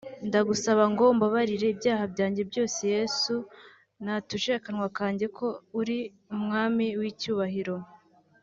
[0.27, 3.33] ndagusaba ngo umbabarire ibyaha byajye byose; Yesu
[4.03, 5.47] natuje akanwa kanjye ko
[5.79, 5.97] uri
[6.35, 7.75] umwami w’icyubahiro